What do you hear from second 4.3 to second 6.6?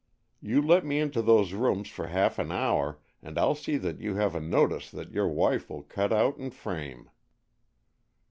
a notice that your wife will cut out and